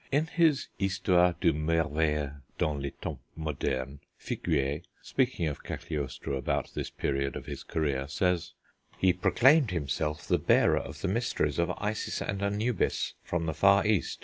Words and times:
In 0.11 0.25
his 0.25 0.67
Histoire 0.79 1.35
du 1.39 1.53
Merveilleux 1.53 2.41
dans 2.57 2.73
les 2.81 2.89
Temps 3.01 3.19
modernes, 3.35 3.99
Figuier, 4.17 4.81
speaking 5.03 5.45
of 5.45 5.63
Cagliostro 5.63 6.35
about 6.37 6.71
this 6.73 6.89
period 6.89 7.35
of 7.35 7.45
his 7.45 7.61
career, 7.61 8.07
says: 8.07 8.53
"He 8.97 9.13
proclaimed 9.13 9.69
himself 9.69 10.27
the 10.27 10.39
bearer 10.39 10.79
of 10.79 11.01
the 11.01 11.07
mysteries 11.07 11.59
of 11.59 11.69
Isis 11.77 12.19
and 12.19 12.41
Anubis 12.41 13.13
from 13.23 13.45
the 13.45 13.53
far 13.53 13.85
East.... 13.85 14.19